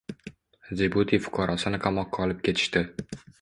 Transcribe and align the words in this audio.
Jibuti 0.79 1.19
fuqarosini 1.27 1.81
qamoqqa 1.85 2.25
olib 2.29 2.41
ketishdi. 2.49 2.85